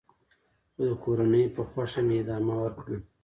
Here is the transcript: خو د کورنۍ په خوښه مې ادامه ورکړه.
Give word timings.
خو 0.77 0.81
د 0.89 0.91
کورنۍ 1.03 1.45
په 1.55 1.61
خوښه 1.69 2.01
مې 2.07 2.15
ادامه 2.21 2.55
ورکړه. 2.63 2.97